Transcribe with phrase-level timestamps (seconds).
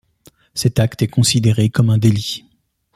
[0.55, 2.43] Cet acte est considéré comme un délit.